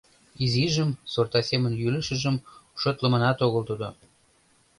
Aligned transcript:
Изижым, 0.43 0.89
сорта 1.11 1.39
семын 1.49 1.73
йӱлышыжым, 1.81 2.35
шотлыманат 2.81 3.37
огыл 3.45 3.63
тудо. 3.69 3.87